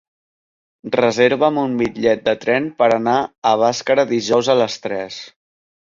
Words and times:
Reserva'm 0.95 1.59
un 1.65 1.75
bitllet 1.83 2.25
de 2.29 2.35
tren 2.45 2.71
per 2.79 2.89
anar 2.97 3.15
a 3.51 3.55
Bàscara 3.65 4.09
dijous 4.17 4.51
a 4.55 4.57
les 4.63 4.79
tres. 4.87 5.25